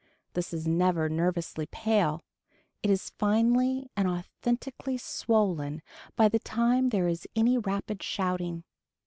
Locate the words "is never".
0.51-1.09